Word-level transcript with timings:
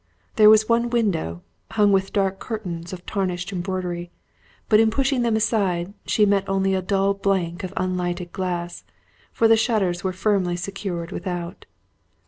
There 0.35 0.49
was 0.49 0.67
one 0.67 0.89
window, 0.89 1.43
hung 1.69 1.91
with 1.91 2.11
dark 2.11 2.39
curtains 2.39 2.91
of 2.91 3.05
tarnished 3.05 3.53
embroidery, 3.53 4.09
but 4.67 4.79
in 4.79 4.89
pushing 4.89 5.21
them 5.21 5.35
aside, 5.35 5.93
she 6.07 6.25
met 6.25 6.49
only 6.49 6.73
a 6.73 6.81
dull 6.81 7.13
blank 7.13 7.63
of 7.63 7.71
unlighted 7.77 8.31
glass, 8.31 8.83
for 9.31 9.47
the 9.47 9.55
shutters 9.55 10.03
were 10.03 10.11
firmly 10.11 10.55
secured 10.55 11.11
without. 11.11 11.67